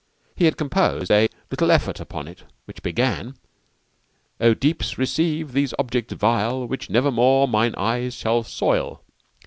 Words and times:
He 0.35 0.45
had 0.45 0.57
composed 0.57 1.11
"a 1.11 1.29
little 1.51 1.69
effort" 1.69 1.99
upon 1.99 2.27
it 2.27 2.41
which 2.65 2.81
began, 2.81 3.35
"O 4.39 4.55
deeps, 4.55 4.97
receive 4.97 5.51
these 5.51 5.75
objects 5.77 6.15
vile, 6.15 6.65
Which 6.67 6.89
nevermore 6.89 7.47
mine 7.47 7.75
eyes 7.77 8.15
shall 8.15 8.41
soil." 8.41 9.03